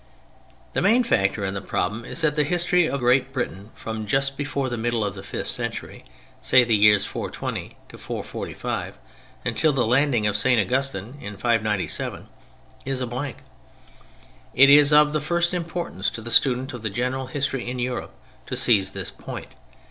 [0.73, 4.35] The main factor in the problem is that the history of Great Britain from just
[4.35, 6.05] before the middle of the fifth century
[6.41, 8.97] (say the years 420 to 445)
[9.45, 10.59] until the landing of St.
[10.59, 12.29] Augustine in 597
[12.83, 13.43] is a blank.
[14.55, 18.15] It is of the first importance to the student of the general history in Europe
[18.47, 19.53] to seize this point.